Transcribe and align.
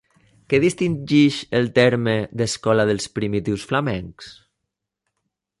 Què 0.53 0.59
distingeix 0.61 1.37
el 1.59 1.69
terme 1.75 2.17
d'«Escola 2.41 2.89
dels 2.93 3.09
Primitius 3.19 3.69
Flamencs»? 3.73 4.35